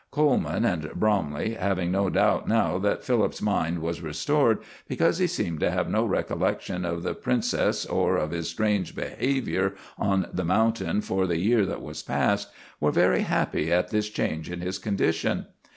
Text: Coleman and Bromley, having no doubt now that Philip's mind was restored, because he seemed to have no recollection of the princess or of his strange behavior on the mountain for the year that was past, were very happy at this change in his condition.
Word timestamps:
Coleman 0.09 0.65
and 0.65 0.89
Bromley, 0.95 1.53
having 1.53 1.91
no 1.91 2.09
doubt 2.09 2.47
now 2.47 2.79
that 2.79 3.03
Philip's 3.03 3.39
mind 3.39 3.77
was 3.83 4.01
restored, 4.01 4.57
because 4.87 5.19
he 5.19 5.27
seemed 5.27 5.59
to 5.59 5.69
have 5.69 5.91
no 5.91 6.05
recollection 6.05 6.85
of 6.85 7.03
the 7.03 7.13
princess 7.13 7.85
or 7.85 8.17
of 8.17 8.31
his 8.31 8.49
strange 8.49 8.95
behavior 8.95 9.75
on 9.99 10.27
the 10.33 10.43
mountain 10.43 11.01
for 11.01 11.27
the 11.27 11.37
year 11.37 11.67
that 11.67 11.83
was 11.83 12.01
past, 12.01 12.49
were 12.79 12.91
very 12.91 13.21
happy 13.21 13.71
at 13.71 13.89
this 13.89 14.09
change 14.09 14.49
in 14.49 14.59
his 14.61 14.79
condition. 14.79 15.45